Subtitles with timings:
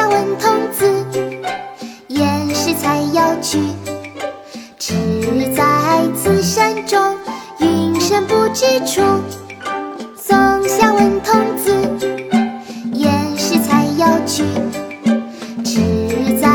[0.00, 1.04] 下问童子
[2.08, 3.58] 言师采药去
[4.78, 4.94] 只
[5.54, 5.62] 在
[6.16, 6.98] 此山中
[7.58, 9.02] 云深不知处
[10.16, 11.70] 松下问童子
[12.94, 14.42] 言师采药去
[15.62, 15.78] 只
[16.40, 16.48] 在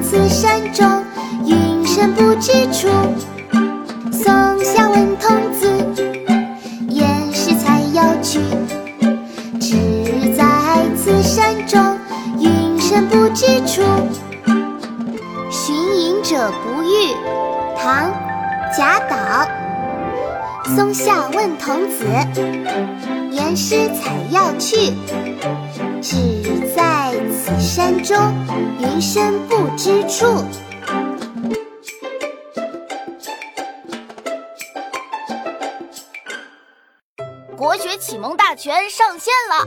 [0.00, 1.04] 此山中
[1.44, 2.88] 云深不知处
[4.12, 5.66] 松下问童子
[6.88, 8.38] 言师采药去。
[9.60, 10.44] 只在
[10.96, 11.91] 此山中
[12.92, 13.82] 云深不知处。
[15.50, 17.14] 寻隐者不遇，
[17.74, 18.10] 唐·
[18.76, 19.48] 贾岛。
[20.76, 22.04] 松下问童子，
[23.30, 24.92] 言师采药去。
[26.02, 26.42] 只
[26.76, 28.14] 在此山中，
[28.78, 30.44] 云深不知处。
[37.56, 39.66] 国学启蒙大全上线了，